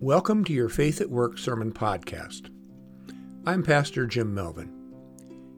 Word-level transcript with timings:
Welcome 0.00 0.44
to 0.44 0.52
your 0.52 0.68
Faith 0.68 1.00
at 1.00 1.10
Work 1.10 1.38
Sermon 1.38 1.72
Podcast. 1.72 2.50
I'm 3.44 3.64
Pastor 3.64 4.06
Jim 4.06 4.32
Melvin. 4.32 4.72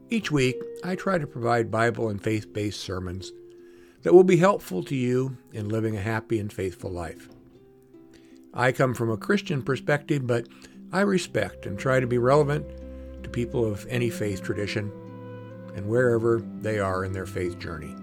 Each 0.09 0.31
week, 0.31 0.55
I 0.83 0.95
try 0.95 1.19
to 1.19 1.27
provide 1.27 1.69
Bible 1.69 2.09
and 2.09 2.19
faith 2.19 2.51
based 2.51 2.79
sermons 2.79 3.33
that 4.01 4.15
will 4.15 4.23
be 4.23 4.37
helpful 4.37 4.83
to 4.85 4.95
you 4.95 5.37
in 5.53 5.69
living 5.69 5.95
a 5.95 6.01
happy 6.01 6.39
and 6.39 6.51
faithful 6.51 6.89
life. 6.89 7.29
I 8.51 8.71
come 8.71 8.95
from 8.95 9.11
a 9.11 9.15
Christian 9.15 9.61
perspective, 9.61 10.25
but 10.25 10.47
I 10.91 11.01
respect 11.01 11.67
and 11.67 11.77
try 11.77 11.99
to 11.99 12.07
be 12.07 12.17
relevant 12.17 12.65
to 13.21 13.29
people 13.29 13.63
of 13.63 13.85
any 13.91 14.09
faith 14.09 14.41
tradition 14.41 14.91
and 15.75 15.87
wherever 15.87 16.41
they 16.61 16.79
are 16.79 17.05
in 17.05 17.13
their 17.13 17.27
faith 17.27 17.59
journey. 17.59 17.95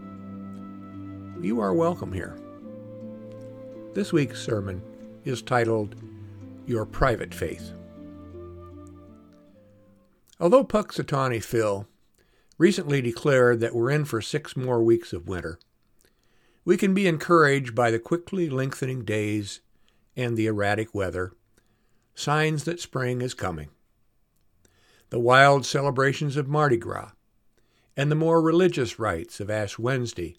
You 1.45 1.59
are 1.59 1.75
welcome 1.75 2.13
here. 2.13 2.39
This 3.93 4.13
week's 4.13 4.41
sermon 4.41 4.81
is 5.25 5.43
titled 5.43 5.97
your 6.69 6.85
private 6.85 7.35
faith. 7.35 7.73
Although 10.39 10.65
Punxsutawney 10.65 11.43
Phil 11.43 11.89
recently 12.59 13.01
declared 13.01 13.61
that 13.61 13.75
we're 13.75 13.91
in 13.91 14.05
for 14.05 14.21
six 14.21 14.57
more 14.57 14.83
weeks 14.83 15.13
of 15.13 15.27
winter, 15.27 15.59
we 16.65 16.77
can 16.77 16.95
be 16.95 17.07
encouraged 17.07 17.75
by 17.75 17.91
the 17.91 17.99
quickly 17.99 18.49
lengthening 18.49 19.05
days 19.05 19.61
and 20.17 20.37
the 20.37 20.47
erratic 20.47 20.95
weather, 20.95 21.33
signs 22.15 22.65
that 22.65 22.81
spring 22.81 23.23
is 23.23 23.35
coming. 23.35 23.71
The 25.11 25.19
wild 25.19 25.65
celebrations 25.65 26.37
of 26.37 26.47
Mardi 26.47 26.77
Gras 26.77 27.13
and 27.97 28.11
the 28.11 28.17
more 28.17 28.41
religious 28.41 28.99
rites 28.99 29.41
of 29.41 29.51
Ash 29.51 29.79
Wednesday 29.79 30.37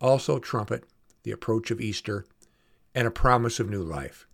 also 0.00 0.38
trumpet 0.38 0.84
the 1.24 1.32
approach 1.32 1.70
of 1.72 1.80
Easter 1.80 2.24
and 2.94 3.08
a 3.08 3.10
promise 3.10 3.58
of 3.58 3.68
new 3.68 3.82
life. 3.82 4.27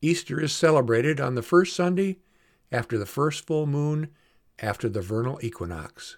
Easter 0.00 0.40
is 0.40 0.52
celebrated 0.52 1.20
on 1.20 1.34
the 1.34 1.42
first 1.42 1.74
Sunday 1.74 2.18
after 2.70 2.96
the 2.98 3.06
first 3.06 3.46
full 3.46 3.66
moon 3.66 4.08
after 4.60 4.88
the 4.88 5.02
vernal 5.02 5.38
equinox. 5.42 6.16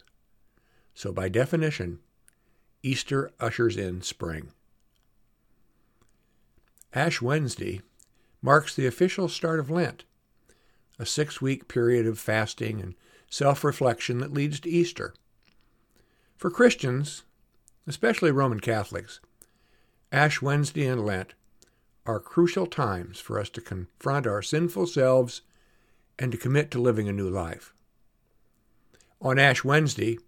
So, 0.94 1.12
by 1.12 1.28
definition, 1.28 2.00
Easter 2.82 3.30
ushers 3.40 3.76
in 3.76 4.02
spring. 4.02 4.52
Ash 6.92 7.22
Wednesday 7.22 7.80
marks 8.42 8.74
the 8.74 8.86
official 8.86 9.28
start 9.28 9.60
of 9.60 9.70
Lent, 9.70 10.04
a 10.98 11.06
six 11.06 11.40
week 11.40 11.68
period 11.68 12.06
of 12.06 12.18
fasting 12.18 12.80
and 12.80 12.94
self 13.30 13.64
reflection 13.64 14.18
that 14.18 14.32
leads 14.32 14.60
to 14.60 14.70
Easter. 14.70 15.14
For 16.36 16.50
Christians, 16.50 17.22
especially 17.86 18.30
Roman 18.30 18.60
Catholics, 18.60 19.20
Ash 20.10 20.42
Wednesday 20.42 20.86
and 20.86 21.04
Lent 21.04 21.34
are 22.06 22.20
crucial 22.20 22.66
times 22.66 23.20
for 23.20 23.38
us 23.38 23.48
to 23.50 23.60
confront 23.60 24.26
our 24.26 24.42
sinful 24.42 24.86
selves 24.86 25.42
and 26.18 26.32
to 26.32 26.38
commit 26.38 26.70
to 26.70 26.80
living 26.80 27.08
a 27.08 27.12
new 27.12 27.28
life. 27.28 27.72
On 29.20 29.38
Ash 29.38 29.64
Wednesday, 29.64 30.18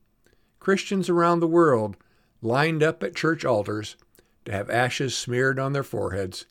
Christians 0.60 1.08
around 1.08 1.40
the 1.40 1.46
world 1.46 1.96
lined 2.40 2.82
up 2.82 3.02
at 3.02 3.16
church 3.16 3.44
altars 3.44 3.96
to 4.44 4.52
have 4.52 4.70
ashes 4.70 5.16
smeared 5.16 5.58
on 5.58 5.72
their 5.72 5.82
foreheads 5.82 6.46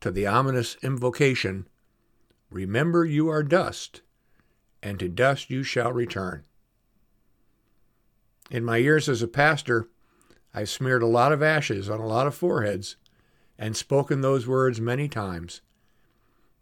to 0.00 0.10
the 0.10 0.26
ominous 0.26 0.76
invocation, 0.82 1.66
Remember 2.50 3.04
you 3.04 3.28
are 3.28 3.42
dust, 3.42 4.02
and 4.82 4.98
to 4.98 5.08
dust 5.08 5.50
you 5.50 5.62
shall 5.62 5.92
return. 5.92 6.44
In 8.50 8.64
my 8.64 8.76
years 8.76 9.08
as 9.08 9.22
a 9.22 9.28
pastor, 9.28 9.88
I've 10.52 10.68
smeared 10.68 11.02
a 11.02 11.06
lot 11.06 11.32
of 11.32 11.42
ashes 11.42 11.88
on 11.90 12.00
a 12.00 12.06
lot 12.06 12.26
of 12.26 12.34
foreheads 12.34 12.96
and 13.58 13.76
spoken 13.76 14.20
those 14.20 14.46
words 14.46 14.80
many 14.80 15.08
times, 15.08 15.60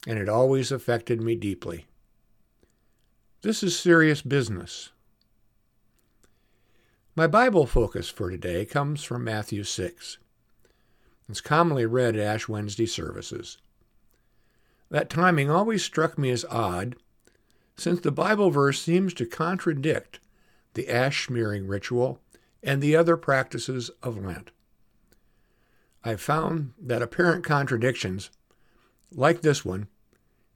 and 0.07 0.19
it 0.19 0.29
always 0.29 0.71
affected 0.71 1.21
me 1.21 1.35
deeply. 1.35 1.87
This 3.43 3.63
is 3.63 3.79
serious 3.79 4.23
business. 4.23 4.91
My 7.15 7.27
Bible 7.27 7.67
focus 7.67 8.09
for 8.09 8.31
today 8.31 8.65
comes 8.65 9.05
from 9.05 9.25
Matthew 9.25 9.65
6. 9.65 10.19
It's 11.29 11.41
commonly 11.41 11.87
read 11.87 12.17
at 12.17 12.27
Ash 12.27 12.49
Wednesday 12.49 12.87
services. 12.87 13.59
That 14.91 15.11
timing 15.11 15.51
always 15.51 15.83
struck 15.83 16.19
me 16.19 16.31
as 16.31 16.45
odd, 16.51 16.97
since 17.77 18.01
the 18.01 18.13
Bible 18.13 18.51
verse 18.51 18.81
seems 18.81 19.15
to 19.15 19.27
contradict 19.27 20.21
the 20.75 20.89
ash 20.89 21.27
smearing 21.27 21.67
ritual 21.67 22.21
and 22.63 22.81
the 22.81 22.95
other 22.95 23.17
practices 23.17 23.91
of 24.03 24.23
Lent. 24.23 24.51
I've 26.05 26.21
found 26.21 26.73
that 26.81 27.03
apparent 27.03 27.45
contradictions, 27.45 28.31
like 29.13 29.43
this 29.43 29.65
one, 29.65 29.87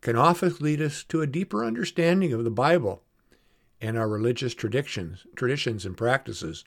can 0.00 0.16
often 0.16 0.54
lead 0.60 0.80
us 0.80 1.04
to 1.04 1.22
a 1.22 1.26
deeper 1.26 1.64
understanding 1.64 2.32
of 2.32 2.44
the 2.44 2.50
Bible 2.50 3.02
and 3.80 3.96
our 3.96 4.08
religious 4.08 4.54
traditions, 4.54 5.26
traditions 5.36 5.84
and 5.84 5.96
practices. 5.96 6.64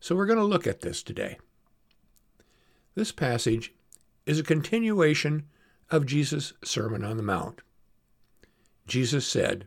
So 0.00 0.14
we're 0.14 0.26
going 0.26 0.38
to 0.38 0.44
look 0.44 0.66
at 0.66 0.80
this 0.80 1.02
today. 1.02 1.38
This 2.94 3.12
passage 3.12 3.72
is 4.26 4.38
a 4.38 4.44
continuation 4.44 5.46
of 5.90 6.06
Jesus' 6.06 6.52
Sermon 6.64 7.04
on 7.04 7.16
the 7.16 7.22
Mount. 7.22 7.60
Jesus 8.86 9.26
said, 9.26 9.66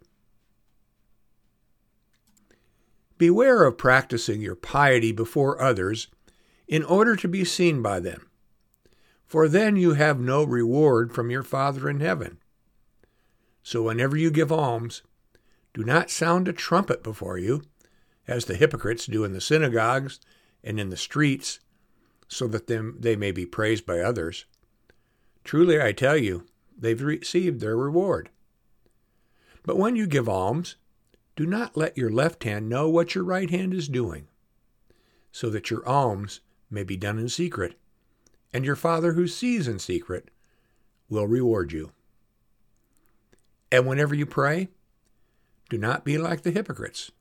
Beware 3.18 3.64
of 3.64 3.78
practicing 3.78 4.42
your 4.42 4.56
piety 4.56 5.12
before 5.12 5.62
others 5.62 6.08
in 6.68 6.84
order 6.84 7.16
to 7.16 7.28
be 7.28 7.46
seen 7.46 7.82
by 7.82 8.00
them. 8.00 8.30
For 9.26 9.48
then 9.48 9.76
you 9.76 9.94
have 9.94 10.20
no 10.20 10.44
reward 10.44 11.14
from 11.14 11.30
your 11.30 11.44
Father 11.44 11.90
in 11.90 12.00
heaven. 12.00 12.38
So 13.64 13.84
whenever 13.84 14.16
you 14.16 14.32
give 14.32 14.52
alms, 14.52 15.02
do 15.74 15.84
not 15.84 16.10
sound 16.10 16.48
a 16.48 16.54
trumpet 16.54 17.04
before 17.04 17.38
you, 17.38 17.64
as 18.28 18.46
the 18.46 18.56
hypocrites 18.56 19.06
do 19.06 19.24
in 19.24 19.34
the 19.34 19.42
synagogues 19.42 20.20
and 20.64 20.80
in 20.80 20.90
the 20.90 20.98
streets, 20.98 21.60
so 22.28 22.48
that 22.48 22.68
them, 22.68 22.98
they 23.00 23.16
may 23.16 23.32
be 23.32 23.46
praised 23.46 23.86
by 23.86 24.00
others. 24.00 24.46
Truly 25.44 25.82
I 25.82 25.92
tell 25.92 26.18
you, 26.18 26.46
they've 26.78 27.02
received 27.02 27.60
their 27.60 27.78
reward. 27.78 28.30
But 29.64 29.78
when 29.78 29.96
you 29.96 30.08
give 30.08 30.28
alms, 30.28 30.76
do 31.36 31.46
not 31.46 31.78
let 31.78 31.98
your 31.98 32.10
left 32.10 32.44
hand 32.44 32.68
know 32.68 32.90
what 32.90 33.16
your 33.16 33.24
right 33.24 33.50
hand 33.50 33.74
is 33.74 33.88
doing, 33.88 34.28
so 35.32 35.50
that 35.50 35.70
your 35.70 35.88
alms 35.88 36.42
may 36.70 36.84
be 36.84 36.98
done 36.98 37.18
in 37.18 37.30
secret, 37.30 37.76
and 38.54 38.66
your 38.66 38.76
Father 38.76 39.14
who 39.14 39.28
sees 39.28 39.68
in 39.68 39.80
secret 39.80 40.30
will 41.10 41.28
reward 41.28 41.72
you. 41.72 41.92
And 43.72 43.86
whenever 43.86 44.16
you 44.16 44.26
pray, 44.26 44.70
do 45.70 45.78
not 45.78 46.06
be 46.06 46.18
like 46.18 46.42
the 46.42 46.52
hypocrites, 46.52 47.12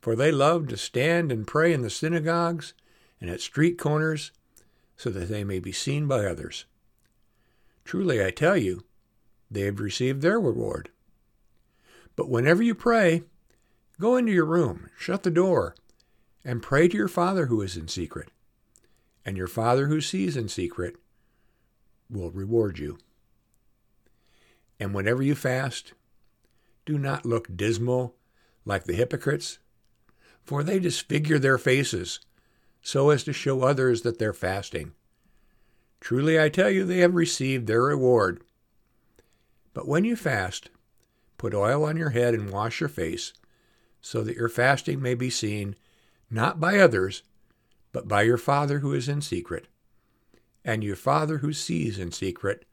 for 0.00 0.14
they 0.14 0.30
love 0.30 0.68
to 0.68 0.76
stand 0.76 1.32
and 1.32 1.46
pray 1.46 1.72
in 1.72 1.82
the 1.82 1.90
synagogues 1.90 2.74
and 3.20 3.30
at 3.30 3.40
street 3.40 3.78
corners, 3.78 4.32
so 4.96 5.10
that 5.10 5.28
they 5.28 5.44
may 5.44 5.58
be 5.58 5.72
seen 5.72 6.06
by 6.06 6.26
others. 6.26 6.66
Truly, 7.84 8.24
I 8.24 8.30
tell 8.30 8.56
you, 8.56 8.84
they 9.50 9.62
have 9.62 9.80
received 9.80 10.20
their 10.20 10.38
reward. 10.38 10.90
But 12.16 12.28
whenever 12.28 12.62
you 12.62 12.74
pray, 12.74 13.22
go 13.98 14.16
into 14.16 14.32
your 14.32 14.44
room, 14.44 14.90
shut 14.98 15.22
the 15.22 15.30
door, 15.30 15.74
and 16.44 16.62
pray 16.62 16.88
to 16.88 16.96
your 16.96 17.08
Father 17.08 17.46
who 17.46 17.62
is 17.62 17.76
in 17.76 17.88
secret 17.88 18.28
and 19.24 19.36
your 19.36 19.46
Father 19.46 19.86
who 19.86 20.00
sees 20.00 20.36
in 20.36 20.48
secret 20.48 20.96
will 22.08 22.30
reward 22.30 22.78
you. 22.78 22.98
And 24.78 24.94
whenever 24.94 25.22
you 25.22 25.34
fast, 25.34 25.92
do 26.86 26.98
not 26.98 27.26
look 27.26 27.54
dismal 27.54 28.16
like 28.64 28.84
the 28.84 28.94
hypocrites, 28.94 29.58
for 30.42 30.62
they 30.62 30.78
disfigure 30.78 31.38
their 31.38 31.58
faces 31.58 32.20
so 32.82 33.10
as 33.10 33.24
to 33.24 33.32
show 33.32 33.62
others 33.62 34.02
that 34.02 34.18
they're 34.18 34.32
fasting. 34.32 34.92
Truly 36.00 36.40
I 36.40 36.48
tell 36.48 36.70
you, 36.70 36.84
they 36.84 36.98
have 36.98 37.14
received 37.14 37.66
their 37.66 37.82
reward. 37.82 38.42
But 39.74 39.86
when 39.86 40.04
you 40.04 40.16
fast, 40.16 40.70
put 41.36 41.54
oil 41.54 41.84
on 41.84 41.96
your 41.96 42.10
head 42.10 42.34
and 42.34 42.50
wash 42.50 42.80
your 42.80 42.88
face, 42.88 43.34
so 44.00 44.22
that 44.22 44.36
your 44.36 44.48
fasting 44.48 45.00
may 45.02 45.14
be 45.14 45.28
seen 45.28 45.76
not 46.30 46.58
by 46.58 46.78
others, 46.78 47.22
but 47.92 48.08
by 48.08 48.22
your 48.22 48.38
Father 48.38 48.80
who 48.80 48.92
is 48.92 49.08
in 49.08 49.20
secret. 49.20 49.66
And 50.64 50.84
your 50.84 50.96
Father 50.96 51.38
who 51.38 51.52
sees 51.52 51.98
in 51.98 52.12
secret 52.12 52.64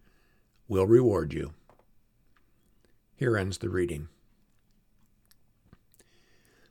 will 0.67 0.85
reward 0.85 1.33
you. 1.33 1.53
Here 3.15 3.37
ends 3.37 3.57
the 3.57 3.69
reading. 3.69 4.09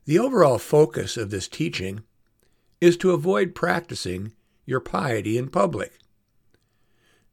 The 0.05 0.19
overall 0.19 0.59
focus 0.59 1.17
of 1.17 1.31
this 1.31 1.49
teaching 1.49 2.03
is 2.81 2.97
to 2.99 3.11
avoid 3.11 3.55
practicing 3.55 4.33
your 4.65 4.81
piety 4.81 5.37
in 5.37 5.49
public. 5.49 5.99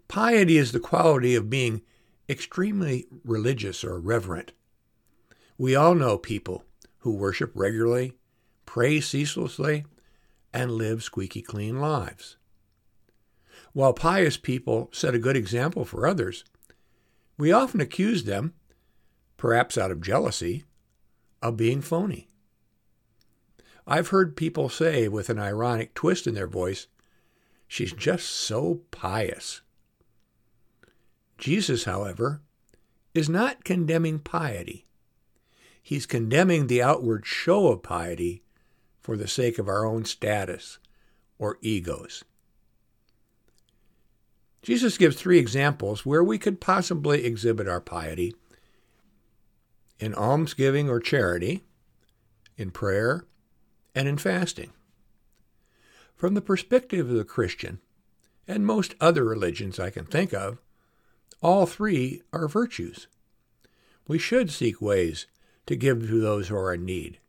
Piety 0.08 0.58
is 0.58 0.72
the 0.72 0.80
quality 0.80 1.36
of 1.36 1.50
being 1.50 1.82
extremely 2.28 3.06
religious 3.24 3.84
or 3.84 4.00
reverent. 4.00 4.54
We 5.58 5.76
all 5.76 5.94
know 5.94 6.18
people 6.18 6.64
who 7.00 7.12
worship 7.12 7.52
regularly, 7.54 8.14
pray 8.66 9.02
ceaselessly, 9.02 9.86
and 10.54 10.72
live 10.72 11.04
squeaky 11.04 11.42
clean 11.42 11.80
lives. 11.80 12.38
While 13.74 13.94
pious 13.94 14.38
people 14.38 14.90
set 14.94 15.16
a 15.16 15.20
good 15.20 15.36
example 15.36 15.84
for 15.86 16.06
others, 16.06 16.44
We 17.38 17.52
often 17.52 17.82
accuse 17.82 18.24
them, 18.24 18.54
perhaps 19.38 19.78
out 19.78 19.92
of 19.92 20.02
jealousy, 20.02 20.66
of 21.42 21.58
being 21.58 21.82
phony. 21.82 22.28
I've 23.86 24.10
heard 24.10 24.38
people 24.38 24.70
say 24.70 25.08
with 25.08 25.30
an 25.30 25.40
ironic 25.40 25.94
twist 25.94 26.28
in 26.28 26.36
their 26.36 26.48
voice, 26.48 26.88
she's 27.68 27.92
just 27.92 28.30
so 28.30 28.82
pious. 28.92 29.62
Jesus, 31.38 31.84
however, 31.84 32.42
is 33.14 33.28
not 33.28 33.66
condemning 33.66 34.20
piety. 34.20 34.86
He's 35.82 36.06
condemning 36.06 36.68
the 36.68 36.82
outward 36.82 37.26
show 37.26 37.68
of 37.68 37.84
piety 37.84 38.43
for 39.04 39.16
the 39.18 39.28
sake 39.28 39.60
of 39.60 39.68
our 39.68 39.86
own 39.86 40.06
status 40.06 40.80
or 41.38 41.60
egos. 41.62 42.24
Jesus 44.62 44.98
gives 44.98 45.18
three 45.18 45.38
examples 45.38 46.06
where 46.06 46.24
we 46.24 46.40
could 46.40 46.62
possibly 46.62 47.26
exhibit 47.26 47.68
our 47.68 47.82
piety 47.82 48.34
in 50.00 50.16
almsgiving 50.16 50.90
or 50.90 51.00
charity, 51.00 51.64
in 52.58 52.72
prayer, 52.72 53.26
and 53.94 54.08
in 54.08 54.18
fasting. 54.18 54.72
From 56.16 56.34
the 56.34 56.42
perspective 56.42 57.10
of 57.10 57.16
the 57.16 57.26
Christian, 57.26 57.80
and 58.48 58.66
most 58.66 58.96
other 59.02 59.24
religions 59.24 59.80
I 59.80 59.90
can 59.90 60.06
think 60.06 60.34
of, 60.34 60.60
all 61.42 61.66
three 61.66 62.22
are 62.32 62.48
virtues. 62.48 63.08
We 64.08 64.18
should 64.18 64.50
seek 64.50 64.82
ways 64.82 65.28
to 65.66 65.76
give 65.76 66.08
to 66.08 66.22
those 66.22 66.48
who 66.48 66.56
are 66.56 66.74
in 66.74 66.86
need. 66.86 67.20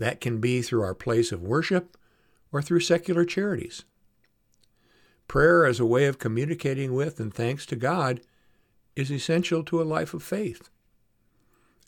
That 0.00 0.20
can 0.20 0.40
be 0.40 0.62
through 0.62 0.82
our 0.82 0.94
place 0.94 1.30
of 1.30 1.42
worship 1.42 1.96
or 2.50 2.62
through 2.62 2.80
secular 2.80 3.26
charities. 3.26 3.84
Prayer 5.28 5.66
as 5.66 5.78
a 5.78 5.86
way 5.86 6.06
of 6.06 6.18
communicating 6.18 6.94
with 6.94 7.20
and 7.20 7.32
thanks 7.32 7.66
to 7.66 7.76
God 7.76 8.22
is 8.96 9.12
essential 9.12 9.62
to 9.64 9.80
a 9.80 9.84
life 9.84 10.14
of 10.14 10.22
faith. 10.22 10.70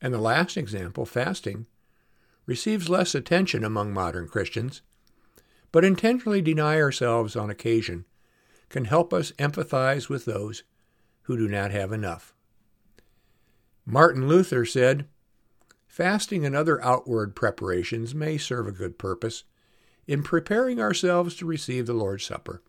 And 0.02 0.12
the 0.12 0.18
last 0.18 0.58
example, 0.58 1.06
fasting, 1.06 1.64
receives 2.44 2.90
less 2.90 3.14
attention 3.14 3.64
among 3.64 3.94
modern 3.94 4.28
Christians, 4.28 4.82
but 5.72 5.84
intentionally 5.84 6.42
deny 6.42 6.78
ourselves 6.78 7.34
on 7.34 7.48
occasion 7.48 8.04
can 8.68 8.84
help 8.84 9.14
us 9.14 9.32
empathize 9.32 10.10
with 10.10 10.26
those 10.26 10.64
who 11.22 11.36
do 11.38 11.48
not 11.48 11.70
have 11.70 11.92
enough. 11.92 12.34
Martin 13.86 14.28
Luther 14.28 14.66
said, 14.66 15.06
Fasting 15.92 16.46
and 16.46 16.56
other 16.56 16.82
outward 16.82 17.36
preparations 17.36 18.14
may 18.14 18.38
serve 18.38 18.66
a 18.66 18.72
good 18.72 18.96
purpose 18.96 19.44
in 20.06 20.22
preparing 20.22 20.80
ourselves 20.80 21.36
to 21.36 21.44
receive 21.44 21.84
the 21.84 21.92
Lord's 21.92 22.24
Supper. 22.24 22.62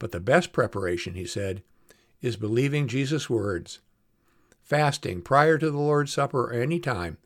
But 0.00 0.10
the 0.10 0.18
best 0.18 0.52
preparation, 0.52 1.14
he 1.14 1.24
said, 1.24 1.62
is 2.20 2.34
believing 2.34 2.88
Jesus' 2.88 3.30
words. 3.30 3.78
Fasting 4.60 5.22
prior 5.22 5.56
to 5.56 5.70
the 5.70 5.78
Lord's 5.78 6.12
Supper 6.12 6.46
or 6.46 6.52
any 6.52 6.80
time 6.80 7.18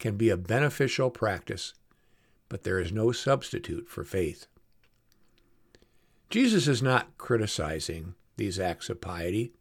can 0.00 0.16
be 0.16 0.28
a 0.28 0.36
beneficial 0.36 1.08
practice, 1.08 1.74
but 2.48 2.64
there 2.64 2.80
is 2.80 2.90
no 2.90 3.12
substitute 3.12 3.88
for 3.88 4.02
faith. 4.02 4.48
Jesus 6.30 6.66
is 6.66 6.82
not 6.82 7.16
criticizing 7.16 8.16
these 8.36 8.58
acts 8.58 8.90
of 8.90 9.00
piety. 9.00 9.52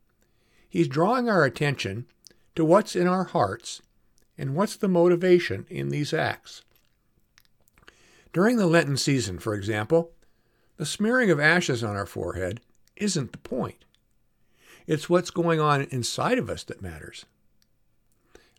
He's 0.68 0.88
drawing 0.88 1.30
our 1.30 1.46
attention 1.46 2.08
to 2.56 2.66
what's 2.66 2.96
in 2.96 3.06
our 3.06 3.26
hearts 3.26 3.84
and 4.42 4.56
what's 4.56 4.76
the 4.76 4.88
motivation 4.88 5.68
in 5.70 5.90
these 5.90 6.16
acts. 6.16 6.64
During 8.34 8.58
the 8.58 8.66
Lenten 8.66 8.98
season, 8.98 9.38
for 9.38 9.54
example, 9.54 10.14
the 10.78 10.86
smearing 10.86 11.30
of 11.30 11.40
ashes 11.40 11.84
on 11.84 11.96
our 11.96 12.08
forehead 12.08 12.60
isn't 12.96 13.34
the 13.34 13.38
point. 13.38 13.86
It's 14.88 15.08
what's 15.08 15.30
going 15.30 15.60
on 15.60 15.84
inside 15.92 16.40
of 16.40 16.50
us 16.50 16.64
that 16.64 16.82
matters. 16.82 17.28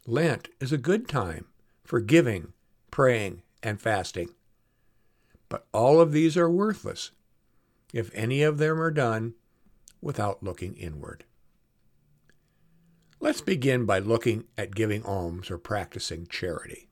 Lent 0.07 0.51
is 0.61 0.71
a 0.71 0.79
good 0.79 1.09
time 1.09 1.47
for 1.83 1.99
giving, 1.99 2.53
praying, 2.93 3.43
and 3.61 3.81
fasting. 3.81 4.29
But 5.49 5.67
all 5.73 6.01
of 6.01 6.13
these 6.13 6.37
are 6.37 6.49
worthless 6.49 7.11
if 7.93 8.09
any 8.15 8.45
of 8.45 8.59
them 8.59 8.81
are 8.81 8.93
done 8.93 9.35
without 10.01 10.45
looking 10.45 10.75
inward. 10.77 11.25
Let's 13.23 13.41
begin 13.41 13.87
by 13.87 14.01
looking 14.01 14.47
at 14.59 14.75
giving 14.75 15.05
alms 15.05 15.49
or 15.49 15.57
practicing 15.57 16.27
charity. 16.27 16.89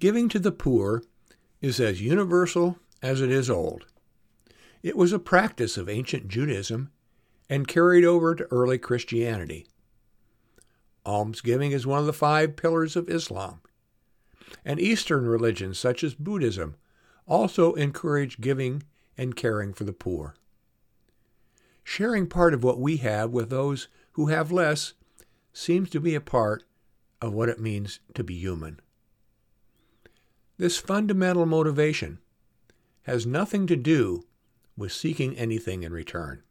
Giving 0.00 0.28
to 0.30 0.40
the 0.40 0.50
poor 0.50 1.04
is 1.60 1.78
as 1.78 2.02
universal 2.02 2.76
as 3.00 3.20
it 3.20 3.30
is 3.30 3.48
old. 3.48 3.86
It 4.82 4.96
was 4.96 5.12
a 5.12 5.20
practice 5.20 5.76
of 5.76 5.88
ancient 5.88 6.26
Judaism 6.26 6.90
and 7.48 7.68
carried 7.68 8.04
over 8.04 8.34
to 8.34 8.50
early 8.50 8.78
Christianity. 8.78 9.68
Almsgiving 11.06 11.70
is 11.70 11.86
one 11.86 12.00
of 12.00 12.06
the 12.06 12.12
five 12.12 12.56
pillars 12.56 12.96
of 12.96 13.08
Islam. 13.08 13.60
And 14.64 14.80
Eastern 14.80 15.24
religions, 15.24 15.78
such 15.78 16.02
as 16.02 16.14
Buddhism, 16.14 16.74
also 17.28 17.74
encourage 17.74 18.40
giving 18.40 18.82
and 19.16 19.36
caring 19.36 19.72
for 19.72 19.84
the 19.84 19.92
poor. 19.92 20.34
Sharing 21.84 22.26
part 22.26 22.54
of 22.54 22.64
what 22.64 22.80
we 22.80 22.96
have 22.96 23.30
with 23.30 23.48
those 23.48 23.86
who 24.12 24.26
have 24.26 24.52
less 24.52 24.94
seems 25.52 25.90
to 25.90 26.00
be 26.00 26.14
a 26.14 26.20
part 26.20 26.64
of 27.20 27.32
what 27.32 27.48
it 27.48 27.60
means 27.60 28.00
to 28.14 28.24
be 28.24 28.34
human. 28.34 28.80
This 30.58 30.78
fundamental 30.78 31.46
motivation 31.46 32.18
has 33.02 33.26
nothing 33.26 33.66
to 33.66 33.76
do 33.76 34.24
with 34.76 34.92
seeking 34.92 35.36
anything 35.36 35.82
in 35.82 35.92
return. 35.92 36.42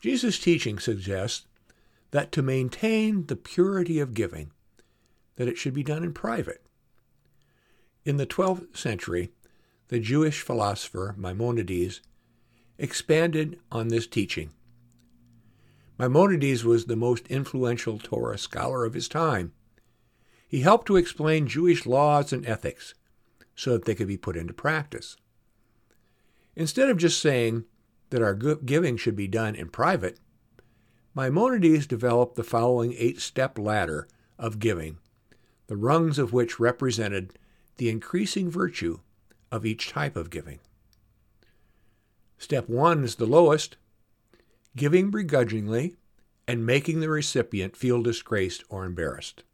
Jesus' 0.00 0.38
teaching 0.38 0.78
suggests 0.78 1.46
that 2.10 2.32
to 2.32 2.42
maintain 2.42 3.26
the 3.26 3.36
purity 3.36 4.00
of 4.00 4.14
giving, 4.14 4.50
that 5.36 5.48
it 5.48 5.56
should 5.56 5.74
be 5.74 5.82
done 5.82 6.02
in 6.02 6.12
private. 6.12 6.62
In 8.04 8.16
the 8.16 8.26
12th 8.26 8.76
century, 8.76 9.30
the 9.88 10.00
Jewish 10.00 10.40
philosopher 10.40 11.14
Maimonides 11.16 12.00
expanded 12.78 13.60
on 13.70 13.88
this 13.88 14.06
teaching. 14.06 14.50
Maimonides 16.02 16.64
was 16.64 16.86
the 16.86 16.96
most 16.96 17.28
influential 17.28 17.96
Torah 17.96 18.36
scholar 18.36 18.84
of 18.84 18.94
his 18.94 19.06
time. 19.06 19.52
He 20.48 20.62
helped 20.62 20.88
to 20.88 20.96
explain 20.96 21.46
Jewish 21.46 21.86
laws 21.86 22.32
and 22.32 22.44
ethics 22.44 22.94
so 23.54 23.74
that 23.74 23.84
they 23.84 23.94
could 23.94 24.08
be 24.08 24.16
put 24.16 24.36
into 24.36 24.52
practice. 24.52 25.16
Instead 26.56 26.88
of 26.88 26.96
just 26.96 27.22
saying 27.22 27.66
that 28.10 28.20
our 28.20 28.34
giving 28.34 28.96
should 28.96 29.14
be 29.14 29.28
done 29.28 29.54
in 29.54 29.68
private, 29.68 30.18
Maimonides 31.14 31.86
developed 31.86 32.34
the 32.34 32.42
following 32.42 32.96
eight 32.98 33.20
step 33.20 33.56
ladder 33.56 34.08
of 34.40 34.58
giving, 34.58 34.98
the 35.68 35.76
rungs 35.76 36.18
of 36.18 36.32
which 36.32 36.58
represented 36.58 37.38
the 37.76 37.88
increasing 37.88 38.50
virtue 38.50 38.98
of 39.52 39.64
each 39.64 39.90
type 39.90 40.16
of 40.16 40.30
giving. 40.30 40.58
Step 42.38 42.68
one 42.68 43.04
is 43.04 43.14
the 43.14 43.24
lowest 43.24 43.76
giving 44.76 45.10
begrudgingly 45.10 45.96
and 46.46 46.66
making 46.66 47.00
the 47.00 47.08
recipient 47.08 47.76
feel 47.76 48.02
disgraced 48.02 48.64
or 48.68 48.84
embarrassed. 48.84 49.44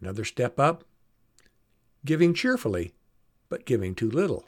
Another 0.00 0.24
step 0.24 0.60
up 0.60 0.84
giving 2.04 2.34
cheerfully, 2.34 2.92
but 3.48 3.66
giving 3.66 3.94
too 3.94 4.10
little. 4.10 4.46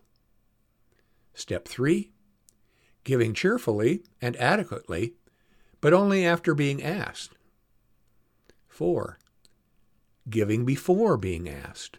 Step 1.35 1.67
three 1.67 2.11
giving 3.05 3.33
cheerfully 3.33 4.03
and 4.21 4.37
adequately, 4.37 5.15
but 5.81 5.95
only 5.95 6.27
after 6.27 6.55
being 6.55 6.83
asked. 6.83 7.35
4. 8.69 9.19
Giving 10.29 10.67
before 10.67 11.17
being 11.17 11.49
asked. 11.49 11.99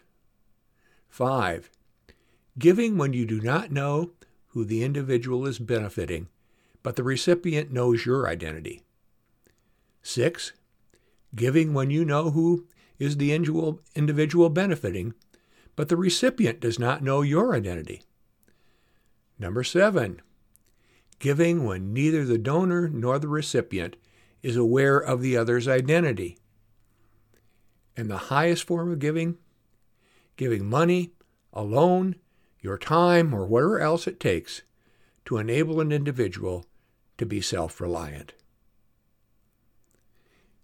5 1.08 1.70
giving 2.58 2.98
when 2.98 3.12
you 3.12 3.24
do 3.26 3.40
not 3.40 3.72
know 3.72 4.10
who 4.48 4.64
the 4.64 4.82
individual 4.82 5.46
is 5.46 5.58
benefiting, 5.58 6.28
but 6.82 6.96
the 6.96 7.02
recipient 7.02 7.72
knows 7.72 8.04
your 8.04 8.28
identity. 8.28 8.82
6. 10.02 10.52
Giving 11.34 11.74
when 11.74 11.90
you 11.90 12.04
know 12.04 12.30
who 12.30 12.66
is 12.98 13.16
the 13.16 13.32
individual 13.32 14.50
benefiting, 14.50 15.14
but 15.76 15.88
the 15.88 15.96
recipient 15.96 16.60
does 16.60 16.78
not 16.78 17.02
know 17.02 17.22
your 17.22 17.54
identity. 17.54 18.02
Number 19.38 19.64
7. 19.64 20.20
Giving 21.18 21.64
when 21.64 21.92
neither 21.92 22.24
the 22.24 22.38
donor 22.38 22.88
nor 22.88 23.18
the 23.18 23.28
recipient 23.28 23.96
is 24.42 24.56
aware 24.56 24.98
of 24.98 25.20
the 25.20 25.36
other's 25.36 25.68
identity. 25.68 26.38
And 27.96 28.10
the 28.10 28.16
highest 28.16 28.64
form 28.64 28.90
of 28.92 28.98
giving? 28.98 29.36
Giving 30.36 30.68
money, 30.68 31.12
a 31.52 31.62
loan, 31.62 32.16
your 32.60 32.78
time, 32.78 33.34
or 33.34 33.46
whatever 33.46 33.80
else 33.80 34.06
it 34.06 34.20
takes 34.20 34.62
to 35.26 35.38
enable 35.38 35.80
an 35.80 35.92
individual 35.92 36.64
to 37.18 37.26
be 37.26 37.40
self 37.40 37.80
reliant. 37.80 38.32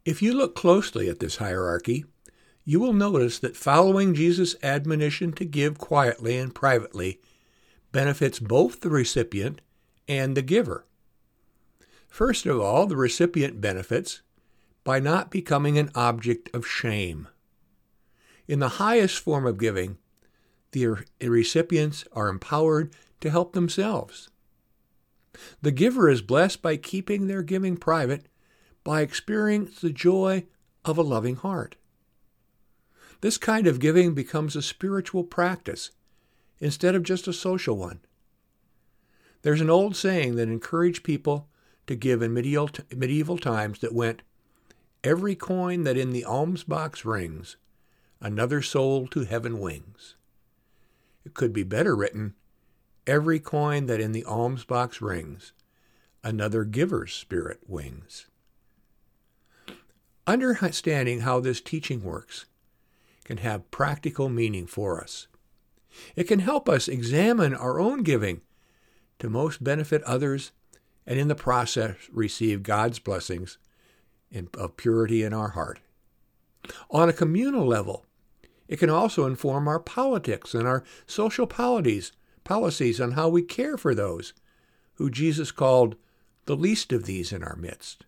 If 0.07 0.23
you 0.23 0.33
look 0.35 0.55
closely 0.55 1.09
at 1.09 1.19
this 1.19 1.39
hierarchy, 1.39 2.05
you 2.65 2.79
will 2.79 2.93
notice 2.93 3.41
that 3.41 3.57
following 3.57 4.15
Jesus' 4.15 4.55
admonition 4.63 5.33
to 5.33 5.45
give 5.45 5.79
quietly 5.79 6.39
and 6.39 6.55
privately 6.55 7.21
benefits 7.91 8.39
both 8.39 8.81
the 8.81 8.89
recipient 8.89 9.61
and 10.07 10.37
the 10.37 10.43
giver. 10.43 10.87
First 12.09 12.47
of 12.47 12.61
all, 12.61 12.87
the 12.87 12.97
recipient 12.97 13.61
benefits 13.61 14.23
by 14.85 15.01
not 15.01 15.33
becoming 15.33 15.77
an 15.77 15.91
object 15.97 16.55
of 16.55 16.65
shame. 16.65 17.27
In 18.47 18.61
the 18.61 18.79
highest 18.79 19.19
form 19.19 19.45
of 19.45 19.59
giving, 19.59 19.99
the 20.71 20.99
recipients 21.21 22.05
are 22.13 22.29
empowered 22.29 22.93
to 23.23 23.31
help 23.31 23.55
themselves. 23.55 24.29
The 25.63 25.73
giver 25.73 26.09
is 26.09 26.23
blessed 26.23 26.63
by 26.63 26.77
keeping 26.77 27.27
their 27.27 27.43
giving 27.43 27.77
private 27.77 28.27
by 28.87 29.01
experiencing 29.01 29.75
the 29.83 29.93
joy 29.93 30.47
of 30.85 30.97
a 30.97 31.03
loving 31.03 31.35
heart. 31.35 31.75
This 33.21 33.37
kind 33.37 33.67
of 33.67 33.81
giving 33.81 34.15
becomes 34.15 34.55
a 34.55 34.63
spiritual 34.63 35.25
practice 35.25 35.91
instead 36.61 36.95
of 36.95 37.03
just 37.03 37.27
a 37.27 37.33
social 37.33 37.77
one. 37.77 37.99
There's 39.43 39.61
an 39.61 39.71
old 39.71 39.97
saying 39.97 40.37
that 40.37 40.47
encouraged 40.47 41.03
people 41.03 41.49
to 41.89 41.97
give 41.97 42.23
in 42.23 42.33
medieval, 42.33 42.71
medieval 42.97 43.39
times 43.39 43.81
that 43.81 43.93
went, 43.93 44.23
Every 45.03 45.35
coin 45.35 45.83
that 45.83 45.99
in 45.99 46.13
the 46.13 46.25
alms 46.25 46.63
box 46.63 47.05
rings, 47.05 47.57
another 48.21 48.63
soul 48.63 49.09
to 49.09 49.25
heaven 49.25 49.59
wings. 49.59 50.15
It 51.25 51.35
could 51.35 51.53
be 51.53 51.65
better 51.65 51.97
written, 51.97 52.35
Every 53.05 53.41
coin 53.41 53.87
that 53.87 54.01
in 54.01 54.13
the 54.13 54.25
alms 54.25 54.65
box 54.65 55.03
rings, 55.03 55.53
another 56.23 56.63
giver's 56.63 57.13
spirit 57.13 57.59
wings. 57.67 58.29
Understanding 60.27 61.21
how 61.21 61.39
this 61.41 61.61
teaching 61.61 62.03
works 62.03 62.47
can 63.25 63.39
have 63.39 63.71
practical 63.71 64.29
meaning 64.29 64.67
for 64.67 65.01
us. 65.01 65.29
It 66.15 66.25
can 66.25 66.41
help 66.41 66.69
us 66.69 66.89
examine 66.89 67.55
our 67.55 67.79
own 67.79 68.03
giving 68.03 68.41
to 69.19 69.31
most 69.31 69.63
benefit 69.63 70.03
others 70.03 70.53
and 71.07 71.19
in 71.19 71.29
the 71.29 71.35
process 71.35 71.97
receive 72.13 72.63
God's 72.63 72.99
blessings 72.99 73.59
of 74.59 74.77
purity 74.77 75.23
in 75.23 75.33
our 75.33 75.51
heart. 75.51 75.79
On 76.91 77.09
a 77.09 77.13
communal 77.13 77.65
level, 77.65 78.05
it 78.67 78.79
can 78.79 78.91
also 78.91 79.27
inform 79.27 79.69
our 79.69 79.79
politics 79.79 80.55
and 80.55 80.67
our 80.67 80.83
social 81.07 81.47
policies, 81.47 82.11
policies 82.43 83.01
on 83.01 83.13
how 83.13 83.29
we 83.29 83.43
care 83.43 83.77
for 83.77 83.95
those 83.95 84.33
who 84.95 85.09
Jesus 85.09 85.53
called 85.53 85.95
the 86.47 86.57
least 86.57 86.93
of 86.93 87.05
these 87.05 87.33
in 87.33 87.45
our 87.45 87.57
midst, 87.57 88.05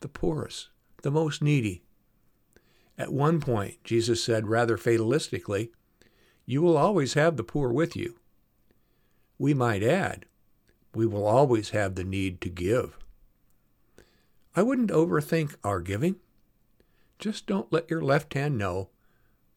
the 0.00 0.08
poorest, 0.08 0.68
the 1.06 1.10
most 1.12 1.40
needy. 1.40 1.84
At 2.98 3.12
one 3.12 3.38
point, 3.38 3.84
Jesus 3.84 4.24
said 4.24 4.48
rather 4.48 4.76
fatalistically, 4.76 5.70
You 6.46 6.60
will 6.60 6.76
always 6.76 7.14
have 7.14 7.36
the 7.36 7.44
poor 7.44 7.70
with 7.70 7.94
you. 7.94 8.16
We 9.38 9.54
might 9.54 9.84
add, 9.84 10.26
we 10.96 11.06
will 11.06 11.24
always 11.24 11.70
have 11.70 11.94
the 11.94 12.02
need 12.02 12.40
to 12.40 12.48
give. 12.48 12.98
I 14.56 14.64
wouldn't 14.64 14.90
overthink 14.90 15.54
our 15.62 15.80
giving. 15.80 16.16
Just 17.20 17.46
don't 17.46 17.72
let 17.72 17.88
your 17.88 18.02
left 18.02 18.34
hand 18.34 18.58
know 18.58 18.88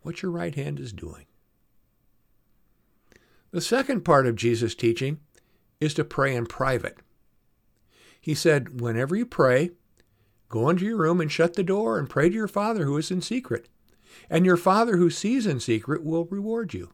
what 0.04 0.22
your 0.22 0.32
right 0.32 0.54
hand 0.54 0.80
is 0.80 0.94
doing. 0.94 1.26
The 3.50 3.60
second 3.60 4.06
part 4.06 4.28
of 4.28 4.36
Jesus' 4.36 4.76
teaching 4.76 5.20
is 5.80 5.96
to 5.96 6.04
pray 6.04 6.36
in 6.36 6.46
private. 6.46 7.00
He 8.22 8.36
said, 8.36 8.80
Whenever 8.82 9.16
you 9.16 9.26
pray, 9.26 9.72
Go 10.50 10.70
into 10.70 10.84
your 10.84 10.98
room 10.98 11.22
and 11.22 11.32
shut 11.32 11.54
the 11.54 11.64
door 11.64 12.00
and 12.00 12.10
pray 12.10 12.30
to 12.30 12.36
your 12.36 12.48
Father 12.48 12.86
who 12.86 12.98
is 12.98 13.12
in 13.12 13.22
secret, 13.22 13.70
and 14.30 14.46
your 14.46 14.58
Father 14.58 14.98
who 14.98 15.10
sees 15.10 15.46
in 15.46 15.60
secret 15.60 16.04
will 16.04 16.26
reward 16.26 16.74
you. 16.74 16.92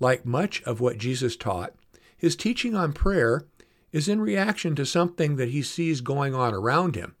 Like 0.00 0.26
much 0.26 0.62
of 0.64 0.80
what 0.80 0.98
Jesus 0.98 1.36
taught, 1.36 1.74
his 2.16 2.34
teaching 2.34 2.74
on 2.74 2.92
prayer 2.92 3.46
is 3.92 4.08
in 4.08 4.20
reaction 4.20 4.74
to 4.74 4.86
something 4.86 5.36
that 5.36 5.50
he 5.50 5.62
sees 5.62 6.00
going 6.00 6.34
on 6.34 6.52
around 6.52 6.96
him, 6.96 7.14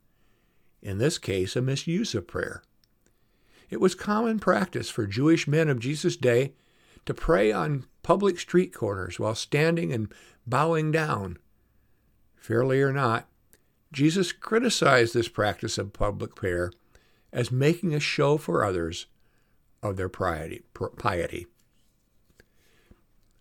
in 0.82 0.98
this 0.98 1.18
case, 1.18 1.54
a 1.54 1.62
misuse 1.62 2.14
of 2.14 2.26
prayer. 2.26 2.62
It 3.70 3.80
was 3.80 3.94
common 3.94 4.40
practice 4.40 4.90
for 4.90 5.06
Jewish 5.06 5.46
men 5.46 5.68
of 5.68 5.78
Jesus' 5.78 6.16
day 6.16 6.54
to 7.06 7.14
pray 7.14 7.52
on 7.52 7.86
public 8.02 8.38
street 8.40 8.74
corners 8.74 9.20
while 9.20 9.34
standing 9.34 9.92
and 9.92 10.12
bowing 10.46 10.90
down. 10.90 11.38
Fairly 12.36 12.82
or 12.82 12.92
not, 12.92 13.28
Jesus 13.92 14.32
criticized 14.32 15.12
this 15.12 15.28
practice 15.28 15.76
of 15.76 15.92
public 15.92 16.34
prayer 16.34 16.72
as 17.30 17.50
making 17.50 17.94
a 17.94 18.00
show 18.00 18.38
for 18.38 18.64
others 18.64 19.06
of 19.82 19.96
their 19.96 20.08
piety. 20.08 21.46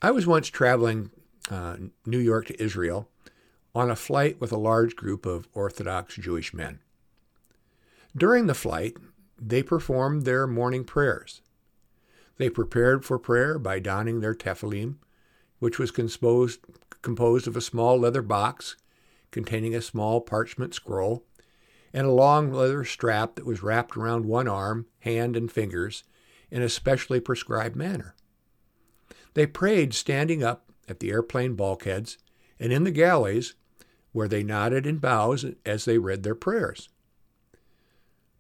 I 0.02 0.12
was 0.12 0.28
once 0.28 0.50
traveling 0.50 1.12
uh, 1.50 1.78
New 2.06 2.20
York 2.20 2.48
to 2.48 2.62
Israel 2.62 3.10
on 3.74 3.90
a 3.90 3.96
flight 3.96 4.42
with 4.42 4.52
a 4.52 4.58
large 4.58 4.96
group 4.96 5.26
of 5.26 5.48
Orthodox 5.54 6.16
Jewish 6.16 6.54
men. 6.54 6.80
During 8.16 8.48
the 8.48 8.54
flight, 8.54 8.98
they 9.40 9.64
performed 9.64 10.24
their 10.24 10.48
morning 10.48 10.84
prayers. 10.84 11.42
They 12.38 12.50
prepared 12.50 13.06
for 13.06 13.18
prayer 13.18 13.58
by 13.58 13.80
donning 13.80 14.20
their 14.20 14.36
tefillin, 14.36 14.96
which 15.60 15.80
was 15.80 15.92
composed, 15.92 16.60
composed 17.02 17.48
of 17.48 17.56
a 17.56 17.62
small 17.62 17.98
leather 17.98 18.22
box 18.22 18.76
containing 19.32 19.74
a 19.74 19.82
small 19.82 20.22
parchment 20.22 20.74
scroll, 20.74 21.26
and 21.94 22.06
a 22.06 22.12
long 22.12 22.52
leather 22.52 22.84
strap 22.84 23.36
that 23.36 23.46
was 23.46 23.64
wrapped 23.64 23.98
around 23.98 24.26
one 24.26 24.48
arm, 24.48 24.86
hand, 25.00 25.36
and 25.36 25.52
fingers 25.52 26.04
in 26.50 26.62
a 26.62 26.70
specially 26.70 27.20
prescribed 27.20 27.76
manner. 27.76 28.16
They 29.34 29.46
prayed 29.46 29.94
standing 29.94 30.44
up 30.44 30.72
at 30.88 31.00
the 31.00 31.10
airplane 31.10 31.56
bulkheads 31.56 32.18
and 32.60 32.72
in 32.72 32.84
the 32.84 32.92
galleys, 32.92 33.56
where 34.12 34.28
they 34.28 34.44
nodded 34.44 34.86
in 34.86 34.98
bows 34.98 35.46
as 35.66 35.86
they 35.86 35.98
read 35.98 36.24
their 36.24 36.36
prayers. 36.36 36.90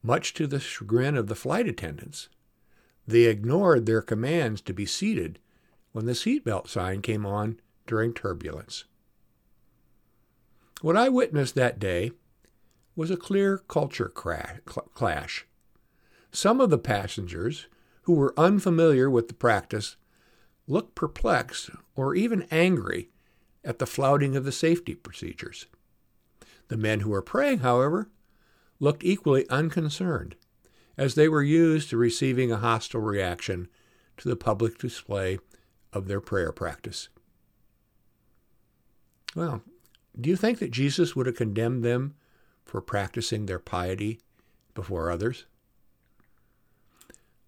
Much 0.03 0.33
to 0.33 0.47
the 0.47 0.59
chagrin 0.59 1.15
of 1.15 1.27
the 1.27 1.35
flight 1.35 1.67
attendants, 1.67 2.27
they 3.07 3.23
ignored 3.23 3.85
their 3.85 4.01
commands 4.01 4.61
to 4.61 4.73
be 4.73 4.85
seated 4.85 5.39
when 5.91 6.05
the 6.05 6.13
seatbelt 6.13 6.67
sign 6.67 7.01
came 7.01 7.25
on 7.25 7.59
during 7.87 8.13
turbulence. 8.13 8.85
What 10.81 10.97
I 10.97 11.09
witnessed 11.09 11.53
that 11.55 11.79
day 11.79 12.11
was 12.95 13.11
a 13.11 13.17
clear 13.17 13.59
culture 13.59 14.09
clash. 14.09 15.45
Some 16.31 16.59
of 16.59 16.71
the 16.71 16.79
passengers 16.79 17.67
who 18.03 18.13
were 18.13 18.33
unfamiliar 18.35 19.07
with 19.07 19.27
the 19.27 19.35
practice 19.35 19.95
looked 20.67 20.95
perplexed 20.95 21.69
or 21.95 22.15
even 22.15 22.47
angry 22.49 23.09
at 23.63 23.77
the 23.77 23.85
flouting 23.85 24.35
of 24.35 24.43
the 24.43 24.51
safety 24.51 24.95
procedures. 24.95 25.67
The 26.69 26.77
men 26.77 27.01
who 27.01 27.11
were 27.11 27.21
praying, 27.21 27.59
however, 27.59 28.09
looked 28.79 29.03
equally 29.03 29.47
unconcerned, 29.49 30.35
as 30.97 31.13
they 31.13 31.29
were 31.29 31.43
used 31.43 31.91
to 31.91 31.97
receiving 31.97 32.51
a 32.51 32.57
hostile 32.57 33.01
reaction 33.01 33.67
to 34.17 34.29
the 34.29 34.35
public 34.35 34.79
display 34.79 35.37
of 35.93 36.07
their 36.07 36.21
prayer 36.21 36.51
practice. 36.51 37.09
Well, 39.35 39.61
do 40.19 40.29
you 40.29 40.35
think 40.35 40.59
that 40.59 40.71
Jesus 40.71 41.15
would 41.15 41.25
have 41.25 41.35
condemned 41.35 41.83
them 41.83 42.15
for 42.65 42.81
practicing 42.81 43.45
their 43.45 43.59
piety 43.59 44.19
before 44.73 45.09
others? 45.09 45.45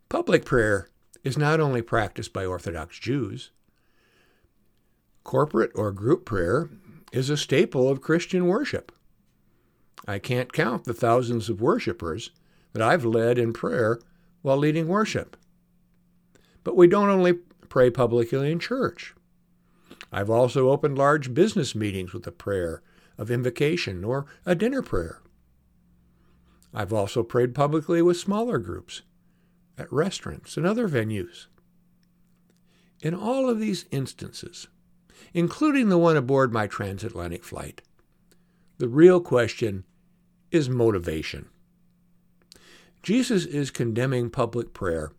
Public 0.10 0.46
prayer 0.46 0.90
is 1.24 1.38
not 1.38 1.60
only 1.60 1.82
practiced 1.82 2.34
by 2.34 2.46
Orthodox 2.46 3.00
Jews. 3.00 3.52
Corporate 5.24 5.72
or 5.76 5.92
group 5.92 6.26
prayer 6.26 6.70
is 7.12 7.30
a 7.30 7.38
staple 7.38 7.90
of 7.90 8.02
Christian 8.02 8.48
worship. 8.48 8.92
I 10.08 10.20
can't 10.20 10.52
count 10.52 10.84
the 10.84 10.94
thousands 10.94 11.50
of 11.50 11.62
worshipers 11.62 12.32
that 12.74 12.82
I've 12.82 13.06
led 13.06 13.38
in 13.38 13.54
prayer 13.54 14.00
while 14.42 14.58
leading 14.58 14.88
worship. 14.88 15.38
But 16.64 16.76
we 16.76 16.88
don't 16.88 17.10
only 17.10 17.34
pray 17.70 17.90
publicly 17.90 18.52
in 18.52 18.60
church. 18.60 19.16
I've 20.14 20.30
also 20.30 20.70
opened 20.70 20.96
large 20.96 21.34
business 21.34 21.74
meetings 21.74 22.14
with 22.14 22.28
a 22.28 22.32
prayer 22.32 22.84
of 23.18 23.32
invocation 23.32 24.04
or 24.04 24.28
a 24.46 24.54
dinner 24.54 24.84
prayer. 24.84 25.22
I've 26.72 26.94
also 26.94 27.24
prayed 27.24 27.56
publicly 27.56 28.00
with 28.04 28.18
smaller 28.18 28.60
groups 28.60 29.02
at 29.76 29.92
restaurants 29.92 30.56
and 30.56 30.68
other 30.68 30.88
venues. 30.88 31.48
In 33.02 33.16
all 33.16 33.50
of 33.50 33.60
these 33.60 33.86
instances, 33.90 34.68
including 35.34 35.90
the 35.90 35.98
one 35.98 36.16
aboard 36.16 36.54
my 36.54 36.68
transatlantic 36.68 37.44
flight, 37.44 37.82
the 38.78 38.88
real 38.88 39.20
question 39.20 39.84
is 40.52 40.70
motivation. 40.70 41.50
Jesus 43.02 43.46
is 43.46 43.72
condemning 43.72 44.30
public 44.30 44.74
prayer 44.74 45.12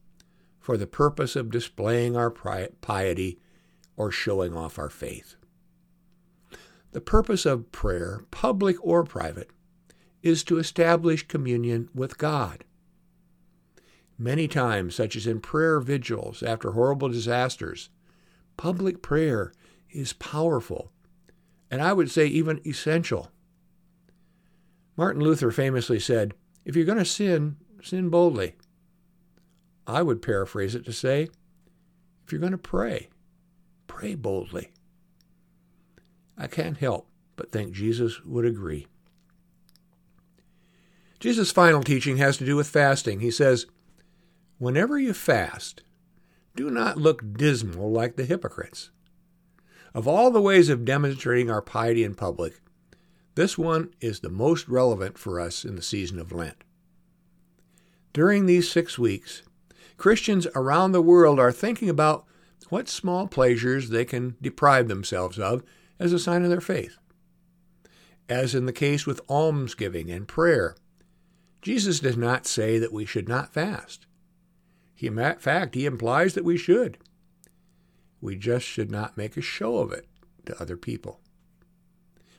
for 0.61 0.77
the 0.77 0.87
purpose 0.87 1.35
of 1.35 1.51
displaying 1.51 2.17
our 2.17 2.31
piety 2.31 3.41
or 3.97 4.11
showing 4.11 4.57
off 4.57 4.79
our 4.79 4.91
faith. 4.91 5.37
The 6.93 7.01
purpose 7.01 7.45
of 7.45 7.73
prayer, 7.73 8.23
public 8.31 8.77
or 8.81 9.05
private, 9.05 9.51
is 10.23 10.45
to 10.45 10.59
establish 10.59 11.27
communion 11.27 11.89
with 11.95 12.19
God. 12.19 12.65
Many 14.17 14.47
times, 14.47 14.95
such 14.95 15.17
as 15.17 15.27
in 15.27 15.41
prayer 15.41 15.81
vigils 15.81 16.43
after 16.43 16.73
horrible 16.73 17.09
disasters, 17.09 17.91
public 18.57 19.03
prayer 19.03 19.53
is 19.91 20.13
powerful, 20.13 20.93
and 21.71 21.83
I 21.83 21.93
would 21.93 22.11
say 22.11 22.27
even 22.27 22.61
essential. 22.67 23.31
Martin 24.97 25.23
Luther 25.23 25.51
famously 25.51 25.99
said, 25.99 26.35
If 26.65 26.77
you're 26.77 26.85
going 26.85 26.99
to 26.99 27.05
sin, 27.05 27.57
sin 27.83 28.09
boldly. 28.09 28.55
I 29.87 30.03
would 30.03 30.23
paraphrase 30.23 30.75
it 30.75 30.85
to 30.87 30.93
say, 30.93 31.29
if 32.25 32.33
you're 32.33 32.41
going 32.41 32.53
to 32.53 32.59
pray, 32.59 33.09
pray 33.87 34.15
boldly. 34.15 34.71
I 36.37 36.47
can't 36.47 36.79
help 36.79 37.09
but 37.37 37.53
think 37.53 37.73
Jesus 37.73 38.25
would 38.25 38.45
agree. 38.45 38.87
Jesus' 41.21 41.51
final 41.51 41.83
teaching 41.83 42.19
has 42.19 42.37
to 42.37 42.45
do 42.45 42.57
with 42.57 42.69
fasting. 42.69 43.21
He 43.21 43.31
says, 43.31 43.67
Whenever 44.59 44.99
you 44.99 45.15
fast, 45.15 45.83
do 46.55 46.71
not 46.71 46.99
look 46.99 47.37
dismal 47.37 47.91
like 47.91 48.17
the 48.17 48.25
hypocrites. 48.25 48.91
Of 49.95 50.07
all 50.07 50.31
the 50.31 50.41
ways 50.41 50.69
of 50.69 50.85
demonstrating 50.85 51.51
our 51.51 51.63
piety 51.63 52.05
in 52.05 52.15
public, 52.15 52.61
this 53.35 53.59
one 53.59 53.95
is 54.01 54.21
the 54.21 54.29
most 54.29 54.69
relevant 54.69 55.19
for 55.19 55.41
us 55.41 55.65
in 55.65 55.77
the 55.77 55.83
season 55.83 56.19
of 56.19 56.33
Lent. 56.33 56.63
During 58.13 58.47
these 58.47 58.71
six 58.71 58.99
weeks, 58.99 59.43
Christians 59.97 60.47
around 60.55 60.93
the 60.93 61.03
world 61.03 61.41
are 61.41 61.53
thinking 61.53 61.89
about 61.89 62.27
what 62.71 62.89
small 62.89 63.27
pleasures 63.27 63.89
they 63.89 64.05
can 64.05 64.37
deprive 64.41 64.89
themselves 64.89 65.39
of 65.39 65.63
as 65.99 66.13
a 66.13 66.19
sign 66.19 66.45
of 66.45 66.51
their 66.51 66.61
faith. 66.61 66.99
As 68.29 68.55
in 68.55 68.67
the 68.67 68.73
case 68.73 69.07
with 69.07 69.21
almsgiving 69.29 70.11
and 70.11 70.27
prayer, 70.27 70.77
Jesus 71.63 72.01
does 72.01 72.17
not 72.17 72.47
say 72.47 72.79
that 72.79 72.93
we 72.93 73.05
should 73.05 73.29
not 73.29 73.53
fast. 73.53 74.07
He, 74.95 75.07
in 75.07 75.17
fact, 75.39 75.75
he 75.75 75.87
implies 75.87 76.35
that 76.35 76.45
we 76.45 76.57
should. 76.57 76.99
We 78.21 78.37
just 78.37 78.67
should 78.67 78.91
not 78.91 79.17
make 79.17 79.37
a 79.37 79.43
show 79.43 79.79
of 79.79 79.93
it 79.93 80.07
to 80.47 80.61
other 80.61 80.77
people. 80.77 81.21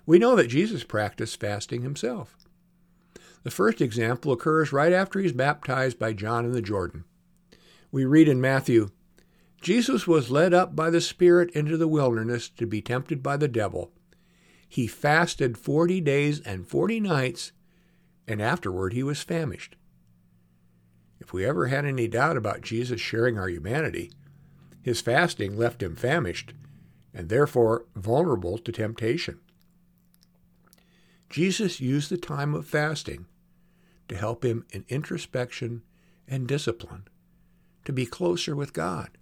We 0.05 0.20
know 0.20 0.36
that 0.36 0.48
Jesus 0.48 0.84
practiced 0.84 1.39
fasting 1.39 1.82
himself. 1.82 2.36
The 3.44 3.51
first 3.51 3.82
example 3.82 4.32
occurs 4.32 4.74
right 4.74 4.94
after 4.94 5.20
he's 5.20 5.32
baptized 5.32 6.00
by 6.00 6.13
John 6.13 6.46
in 6.46 6.51
the 6.51 6.62
Jordan. 6.62 7.03
We 7.91 8.05
read 8.05 8.27
in 8.27 8.41
Matthew 8.41 8.89
Jesus 9.62 10.05
was 10.05 10.29
led 10.29 10.53
up 10.53 10.75
by 10.75 10.89
the 10.89 11.01
Spirit 11.01 11.50
into 11.51 11.77
the 11.77 11.88
wilderness 11.88 12.50
to 12.50 12.67
be 12.67 12.81
tempted 12.81 13.24
by 13.24 13.38
the 13.38 13.47
devil. 13.47 13.91
He 14.67 14.88
fasted 14.88 15.57
forty 15.57 16.01
days 16.01 16.39
and 16.41 16.67
forty 16.67 17.00
nights, 17.00 17.51
and 18.27 18.41
afterward 18.41 18.93
he 18.93 19.03
was 19.03 19.24
famished. 19.24 19.75
If 21.19 21.33
we 21.33 21.45
ever 21.45 21.67
had 21.67 21.85
any 21.85 22.07
doubt 22.07 22.38
about 22.38 22.62
Jesus 22.62 23.01
sharing 23.01 23.39
our 23.39 23.50
humanity, 23.50 24.12
his 24.81 25.01
fasting 25.01 25.57
left 25.57 25.81
him 25.81 25.95
famished 25.95 26.53
and 27.13 27.29
therefore 27.29 27.85
vulnerable 27.95 28.57
to 28.59 28.71
temptation. 28.71 29.39
Jesus 31.29 31.79
used 31.79 32.12
the 32.12 32.17
time 32.17 32.53
of 32.53 32.67
fasting 32.67 33.25
to 34.07 34.15
help 34.15 34.45
him 34.45 34.65
in 34.71 34.85
introspection 34.89 35.81
and 36.27 36.47
discipline, 36.47 37.07
to 37.85 37.93
be 37.93 38.05
closer 38.05 38.55
with 38.55 38.74
God. 38.74 39.17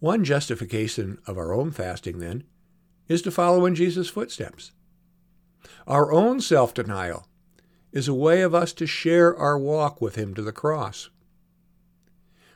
One 0.00 0.24
justification 0.24 1.18
of 1.26 1.36
our 1.36 1.52
own 1.52 1.70
fasting, 1.72 2.18
then, 2.18 2.44
is 3.06 3.20
to 3.22 3.30
follow 3.30 3.66
in 3.66 3.74
Jesus' 3.74 4.08
footsteps. 4.08 4.72
Our 5.86 6.10
own 6.10 6.40
self 6.40 6.72
denial 6.72 7.26
is 7.92 8.08
a 8.08 8.14
way 8.14 8.40
of 8.40 8.54
us 8.54 8.72
to 8.74 8.86
share 8.86 9.36
our 9.36 9.58
walk 9.58 10.00
with 10.00 10.14
Him 10.14 10.32
to 10.34 10.42
the 10.42 10.52
cross. 10.52 11.10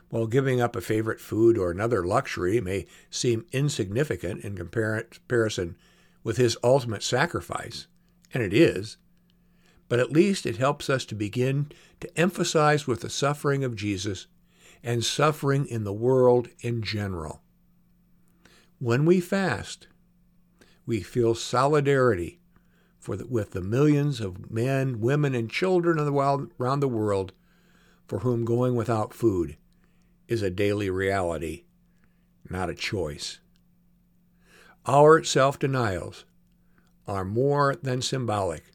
While 0.09 0.27
giving 0.27 0.59
up 0.59 0.75
a 0.75 0.81
favorite 0.81 1.19
food 1.19 1.57
or 1.57 1.69
another 1.69 2.05
luxury 2.05 2.59
may 2.61 2.87
seem 3.11 3.45
insignificant 3.51 4.43
in 4.43 4.55
comparison 4.55 5.77
with 6.23 6.37
His 6.37 6.57
ultimate 6.63 7.03
sacrifice, 7.03 7.85
and 8.33 8.41
it 8.41 8.53
is, 8.53 8.97
but 9.87 9.99
at 9.99 10.11
least 10.11 10.47
it 10.47 10.57
helps 10.57 10.89
us 10.89 11.05
to 11.05 11.15
begin 11.15 11.71
to 11.99 12.19
emphasize 12.19 12.87
with 12.87 13.01
the 13.01 13.09
suffering 13.09 13.63
of 13.63 13.75
Jesus 13.75 14.25
and 14.83 15.03
suffering 15.03 15.67
in 15.67 15.83
the 15.83 15.93
world 15.93 16.47
in 16.61 16.81
general. 16.81 17.41
When 18.85 19.03
we 19.05 19.19
fast, 19.19 19.87
we 20.85 21.01
feel 21.01 21.33
solidarity 21.33 22.37
for 22.99 23.17
the, 23.17 23.25
with 23.25 23.49
the 23.49 23.61
millions 23.61 24.21
of 24.21 24.51
men, 24.51 25.01
women, 25.01 25.33
and 25.33 25.49
children 25.49 25.97
the 25.97 26.11
wild, 26.11 26.51
around 26.59 26.81
the 26.81 26.87
world 26.87 27.33
for 28.05 28.19
whom 28.19 28.45
going 28.45 28.75
without 28.75 29.11
food 29.11 29.57
is 30.27 30.43
a 30.43 30.51
daily 30.51 30.91
reality, 30.91 31.63
not 32.47 32.69
a 32.69 32.75
choice. 32.75 33.39
Our 34.85 35.23
self 35.23 35.57
denials 35.57 36.25
are 37.07 37.25
more 37.25 37.75
than 37.81 38.03
symbolic. 38.03 38.65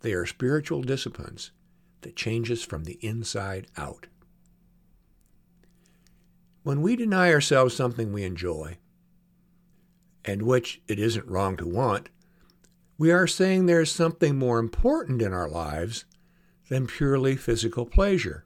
They 0.00 0.12
are 0.12 0.26
spiritual 0.26 0.82
disciplines 0.82 1.52
that 2.00 2.16
change 2.16 2.50
us 2.50 2.64
from 2.64 2.82
the 2.82 2.98
inside 3.00 3.68
out. 3.76 4.08
When 6.64 6.82
we 6.82 6.96
deny 6.96 7.32
ourselves 7.32 7.76
something 7.76 8.12
we 8.12 8.24
enjoy, 8.24 8.78
and 10.24 10.42
which 10.42 10.80
it 10.88 10.98
isn't 10.98 11.28
wrong 11.28 11.56
to 11.56 11.66
want, 11.66 12.08
we 12.96 13.10
are 13.10 13.26
saying 13.26 13.66
there 13.66 13.80
is 13.80 13.90
something 13.90 14.38
more 14.38 14.58
important 14.58 15.20
in 15.20 15.32
our 15.32 15.48
lives 15.48 16.04
than 16.68 16.86
purely 16.86 17.36
physical 17.36 17.84
pleasure. 17.84 18.44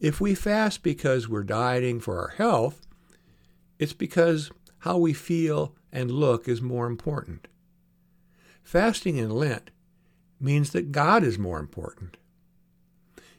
If 0.00 0.20
we 0.20 0.34
fast 0.34 0.82
because 0.82 1.28
we're 1.28 1.44
dieting 1.44 2.00
for 2.00 2.18
our 2.18 2.28
health, 2.28 2.86
it's 3.78 3.92
because 3.92 4.50
how 4.78 4.98
we 4.98 5.12
feel 5.12 5.74
and 5.92 6.10
look 6.10 6.48
is 6.48 6.62
more 6.62 6.86
important. 6.86 7.48
Fasting 8.62 9.16
in 9.16 9.30
Lent 9.30 9.70
means 10.40 10.70
that 10.70 10.92
God 10.92 11.22
is 11.22 11.38
more 11.38 11.58
important. 11.58 12.16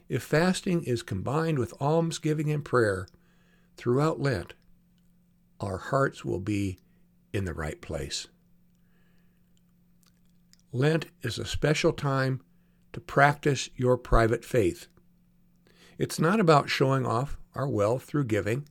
If 0.08 0.22
fasting 0.22 0.84
is 0.84 1.02
combined 1.02 1.58
with 1.58 1.74
almsgiving 1.80 2.50
and 2.50 2.64
prayer 2.64 3.08
throughout 3.76 4.20
Lent, 4.20 4.54
our 5.60 5.78
hearts 5.78 6.24
will 6.24 6.40
be 6.40 6.78
in 7.32 7.44
the 7.44 7.54
right 7.54 7.80
place. 7.80 8.28
Lent 10.72 11.06
is 11.22 11.38
a 11.38 11.44
special 11.44 11.92
time 11.92 12.40
to 12.92 13.00
practice 13.00 13.68
your 13.76 13.96
private 13.96 14.44
faith. 14.44 14.86
It's 15.98 16.18
not 16.18 16.40
about 16.40 16.70
showing 16.70 17.06
off 17.06 17.38
our 17.54 17.68
wealth 17.68 18.04
through 18.04 18.24
giving, 18.24 18.66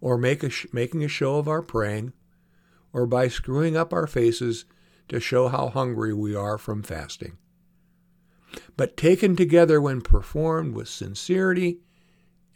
or 0.00 0.18
make 0.18 0.42
a 0.42 0.50
sh- 0.50 0.66
making 0.72 1.02
a 1.04 1.08
show 1.08 1.36
of 1.36 1.48
our 1.48 1.62
praying, 1.62 2.12
or 2.92 3.06
by 3.06 3.28
screwing 3.28 3.76
up 3.76 3.92
our 3.92 4.06
faces 4.06 4.66
to 5.08 5.20
show 5.20 5.48
how 5.48 5.68
hungry 5.68 6.12
we 6.12 6.34
are 6.34 6.58
from 6.58 6.82
fasting. 6.82 7.38
But 8.76 8.96
taken 8.96 9.36
together 9.36 9.80
when 9.80 10.02
performed 10.02 10.74
with 10.74 10.88
sincerity 10.88 11.80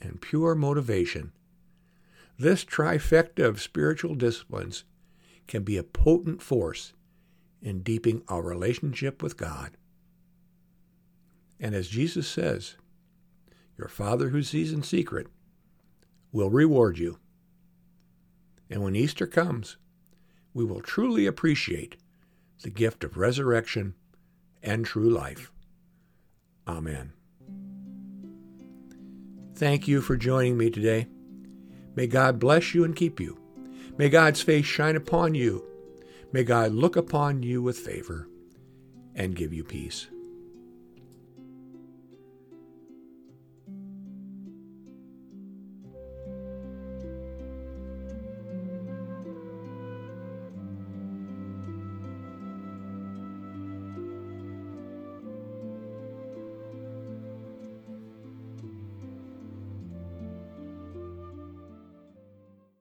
and 0.01 0.20
pure 0.20 0.55
motivation, 0.55 1.33
this 2.38 2.64
trifecta 2.64 3.44
of 3.44 3.62
spiritual 3.62 4.14
disciplines 4.14 4.85
can 5.46 5.62
be 5.62 5.76
a 5.76 5.82
potent 5.82 6.42
force 6.42 6.92
in 7.62 7.82
deepening 7.82 8.22
our 8.28 8.42
relationship 8.42 9.22
with 9.22 9.37
God. 9.37 9.76
And 11.59 11.74
as 11.74 11.88
Jesus 11.88 12.28
says, 12.28 12.76
your 13.78 13.88
Father 13.88 14.30
who 14.30 14.42
sees 14.42 14.72
in 14.72 14.82
secret 14.82 15.26
will 16.32 16.50
reward 16.50 16.98
you. 16.98 17.18
And 18.68 18.82
when 18.82 18.96
Easter 18.96 19.26
comes, 19.26 19.76
we 20.52 20.64
will 20.64 20.80
truly 20.80 21.26
appreciate 21.26 21.96
the 22.62 22.70
gift 22.70 23.04
of 23.04 23.16
resurrection 23.16 23.94
and 24.62 24.85
true 24.85 25.11
life. 25.11 25.52
Amen. 26.66 27.12
Thank 29.54 29.87
you 29.88 30.00
for 30.00 30.16
joining 30.16 30.59
me 30.59 30.70
today. 30.70 31.06
May 31.94 32.06
God 32.06 32.38
bless 32.38 32.74
you 32.74 32.85
and 32.85 32.94
keep 32.94 33.20
you. 33.20 33.45
May 33.96 34.09
God's 34.09 34.42
face 34.42 34.66
shine 34.66 34.96
upon 34.96 35.35
you. 35.35 35.64
May 36.33 36.44
God 36.44 36.72
look 36.72 36.96
upon 36.96 37.42
you 37.42 37.62
with 37.62 37.79
favor 37.79 38.29
and 39.14 39.35
give 39.35 39.53
you 39.53 39.64
peace. 39.64 40.09